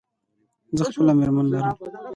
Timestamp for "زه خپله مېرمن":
0.77-1.45